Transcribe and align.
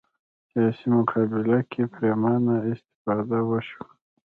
سیاسي 0.49 0.87
مقابله 0.95 1.59
کې 1.71 1.81
پرېمانه 1.93 2.55
استفاده 2.71 3.39
وشوه 3.49 3.87